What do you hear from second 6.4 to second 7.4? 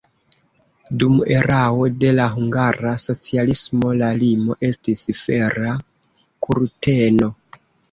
kurteno.